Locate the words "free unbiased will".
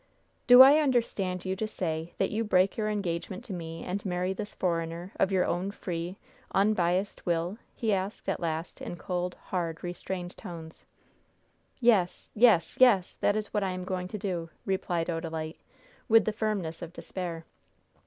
5.69-7.59